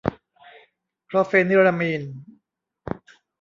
[1.09, 2.01] คลอร์เฟนิรามีน